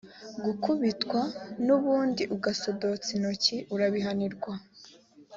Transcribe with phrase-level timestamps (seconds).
[0.45, 1.21] gukubitwa
[1.65, 4.53] n’undi, ugasodotsa intoki urabihanirwa,